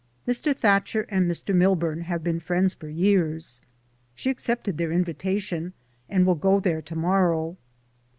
[0.27, 0.59] Mr.
[0.61, 1.53] That cher and Mr.
[1.53, 3.61] Milburn have been friends for years.
[4.15, 5.73] She accepted their invitation
[6.09, 7.55] and will go there to morrow.